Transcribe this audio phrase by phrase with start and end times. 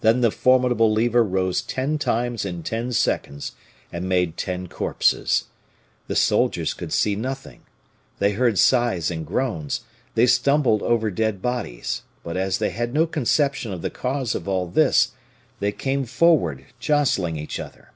[0.00, 3.52] Then the formidable lever rose ten times in ten seconds,
[3.92, 5.44] and made ten corpses.
[6.06, 7.60] The soldiers could see nothing;
[8.18, 9.82] they heard sighs and groans;
[10.14, 14.48] they stumbled over dead bodies, but as they had no conception of the cause of
[14.48, 15.10] all this,
[15.60, 17.90] they came forward jostling each other.